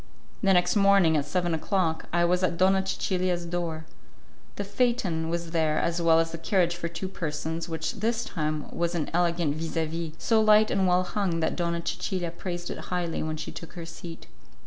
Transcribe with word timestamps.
The 0.41 0.51
next 0.51 0.75
morning, 0.75 1.15
at 1.15 1.25
seven 1.27 1.53
o'clock, 1.53 2.07
I 2.11 2.25
was 2.25 2.41
at 2.41 2.57
Donna 2.57 2.83
Cecilia's 2.83 3.45
door. 3.45 3.85
The 4.55 4.63
phaeton 4.63 5.29
was 5.29 5.51
there 5.51 5.77
as 5.77 6.01
well 6.01 6.19
as 6.19 6.31
the 6.31 6.39
carriage 6.39 6.75
for 6.75 6.87
two 6.87 7.07
persons, 7.07 7.69
which 7.69 7.93
this 7.99 8.25
time 8.25 8.65
was 8.75 8.95
an 8.95 9.11
elegant 9.13 9.57
vis 9.57 9.77
a 9.77 9.85
vis, 9.85 10.13
so 10.17 10.41
light 10.41 10.71
and 10.71 10.87
well 10.87 11.03
hung 11.03 11.39
that 11.41 11.55
Donna 11.55 11.83
Cecilia 11.85 12.31
praised 12.31 12.71
it 12.71 12.79
highly 12.85 13.21
when 13.21 13.37
she 13.37 13.51
took 13.51 13.73
her 13.73 13.85
seat. 13.85 14.25